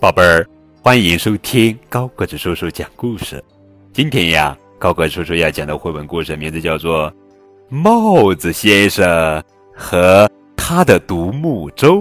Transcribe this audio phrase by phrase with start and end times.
[0.00, 0.46] 宝贝儿，
[0.80, 3.42] 欢迎收听高个子叔叔讲故事。
[3.92, 7.10] 今天呀，高个叔叔要讲的绘本故事名字叫做
[7.68, 9.42] 《帽子先生
[9.74, 11.96] 和他的独木舟》，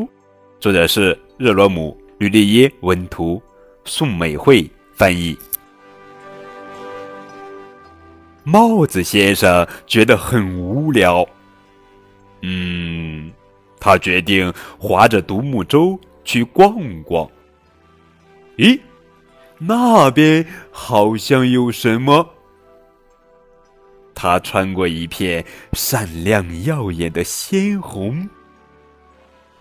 [0.60, 3.42] 作者是热罗姆·吕丽耶文图，
[3.84, 5.36] 宋美惠翻译。
[8.44, 11.28] 帽子先生觉得很无聊，
[12.44, 13.32] 嗯，
[13.80, 17.28] 他决定划着独木舟去逛逛。
[18.58, 18.80] 咦，
[19.60, 22.28] 那边好像有什么？
[24.16, 28.28] 他穿过一片闪亮耀眼的鲜红。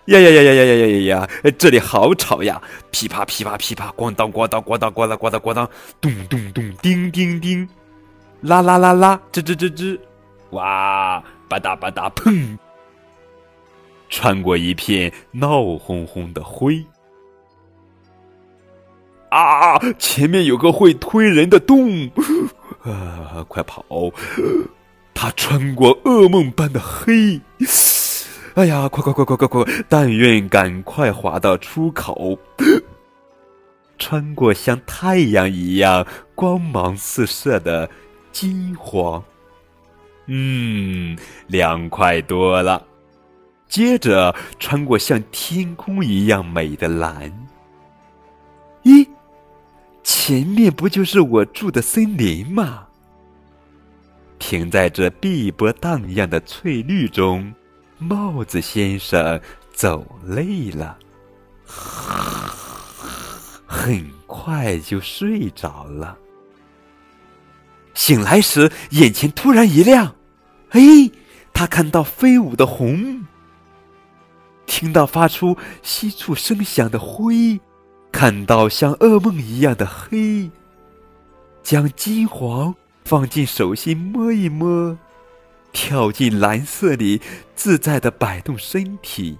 [0.06, 1.28] 呀呀呀呀呀呀呀呀呀！
[1.58, 2.62] 这里好吵呀！
[2.92, 5.68] 噼啪噼啪噼啪，咣当咣当咣当咣当咣当咣当，
[6.00, 7.68] 咚咚咚，叮叮叮，
[8.40, 9.98] 啦啦啦啦，吱吱吱吱，
[10.50, 12.56] 哇，吧嗒吧嗒，砰！
[14.08, 16.86] 穿过一片闹哄哄的灰。
[19.36, 19.78] 啊！
[19.98, 22.10] 前面有个会推人的洞，
[22.82, 23.44] 啊！
[23.48, 23.84] 快跑！
[25.12, 27.40] 他穿过噩梦般的黑，
[28.54, 28.88] 哎呀！
[28.88, 29.64] 快快快快快快！
[29.88, 32.38] 但愿赶快滑到出口，
[33.98, 37.88] 穿过像太阳一样光芒四射的
[38.32, 39.22] 金黄，
[40.26, 42.82] 嗯，凉快多了。
[43.68, 47.32] 接着穿过像天空一样美的蓝，
[48.84, 49.06] 咦？
[50.26, 52.88] 前面不就是我住的森林吗？
[54.40, 57.54] 停在这碧波荡漾的翠绿中，
[57.98, 59.40] 帽子先生
[59.72, 60.98] 走累了，
[63.68, 66.18] 很快就睡着了。
[67.94, 70.16] 醒来时，眼前突然一亮，
[70.70, 70.80] 哎，
[71.54, 73.24] 他看到飞舞的红，
[74.66, 77.60] 听到发出稀疏声响的灰。
[78.16, 80.50] 看到像噩梦一样的黑，
[81.62, 84.96] 将金黄放进手心摸一摸，
[85.70, 87.20] 跳进蓝色里
[87.54, 89.36] 自在的摆动身体，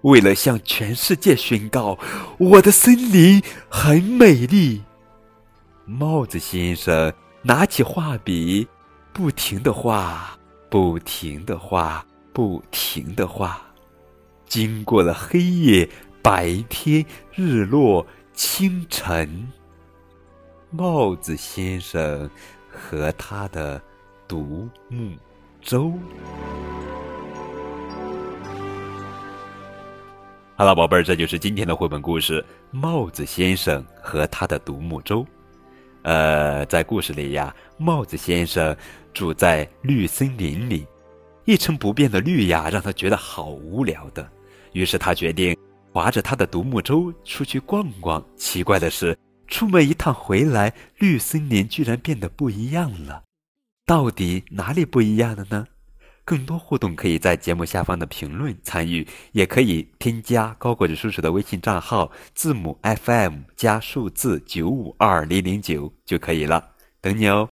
[0.00, 1.96] 为了向全世界宣告
[2.38, 4.82] 我的森林很美丽。
[5.84, 8.66] 帽子先生拿起画笔，
[9.12, 10.36] 不停的画，
[10.68, 13.62] 不停的画，不停的画，
[14.48, 15.88] 经过了黑夜。
[16.22, 17.04] 白天、
[17.34, 19.48] 日落、清晨，
[20.70, 22.28] 帽子先生
[22.68, 23.80] 和他的
[24.28, 25.12] 独木
[25.62, 25.92] 舟。
[30.56, 35.22] 好了，宝贝儿，这就是今天的绘本故事《帽子先生和他的独木舟》。
[36.02, 38.76] 呃，在故事里呀，帽子先生
[39.14, 40.86] 住在绿森林里，
[41.46, 44.30] 一成不变的绿呀，让他觉得好无聊的。
[44.72, 45.56] 于是他决定。
[45.92, 48.24] 划着他的独木舟出去逛逛。
[48.36, 53.22] 奇怪的是，出门一趟回来，绿森林居然变得不一样了。
[53.86, 55.66] 到底哪里不一样了呢？
[56.24, 66.64] 更多互动可以在节目下方的评论参与，也可以添加高个子叔叔的微信账号，字母 FM 加数字九五二零零九就可以了。
[67.00, 67.48] 等你哦。